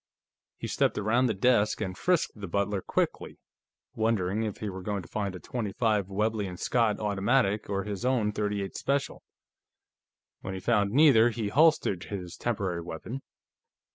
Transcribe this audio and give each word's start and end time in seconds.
He 0.57 0.65
stepped 0.65 0.97
around 0.97 1.27
the 1.27 1.35
desk 1.35 1.79
and 1.79 1.95
frisked 1.95 2.31
the 2.41 2.47
butler 2.47 2.81
quickly, 2.81 3.37
wondering 3.93 4.41
if 4.41 4.57
he 4.57 4.67
were 4.67 4.81
going 4.81 5.03
to 5.03 5.07
find 5.07 5.35
a 5.35 5.39
.25 5.39 6.07
Webley 6.07 6.57
& 6.57 6.57
Scott 6.57 6.99
automatic 6.99 7.69
or 7.69 7.83
his 7.83 8.03
own 8.03 8.31
.38 8.31 8.73
Special. 8.75 9.21
When 10.39 10.55
he 10.55 10.59
found 10.59 10.89
neither, 10.91 11.29
he 11.29 11.49
holstered 11.49 12.05
his 12.05 12.35
temporary 12.35 12.81
weapon. 12.81 13.21